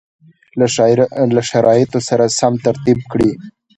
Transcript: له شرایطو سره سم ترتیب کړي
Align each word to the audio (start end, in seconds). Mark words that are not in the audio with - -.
له 1.35 1.41
شرایطو 1.51 1.99
سره 2.09 2.25
سم 2.39 2.53
ترتیب 2.65 2.99
کړي 3.11 3.31